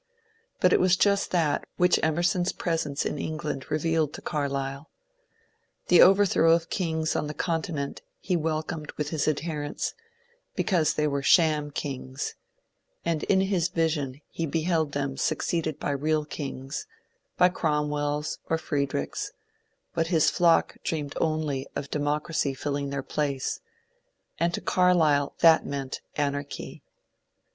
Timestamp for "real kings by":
15.91-17.49